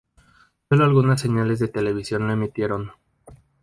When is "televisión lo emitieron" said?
1.67-2.91